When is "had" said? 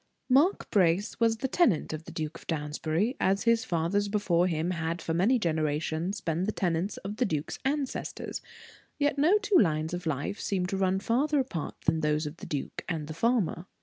4.71-4.99